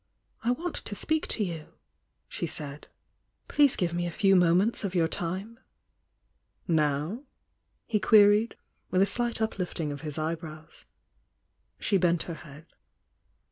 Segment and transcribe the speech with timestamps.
[0.43, 1.73] "I want to speak to you,"
[2.27, 2.87] she said.
[3.47, 5.59] "Please give me a few moments of your time."
[6.67, 7.21] "Now?"
[7.85, 8.55] he queried,
[8.89, 10.87] with a slight uplifting of his eyebrows.
[11.77, 12.65] She bent her head.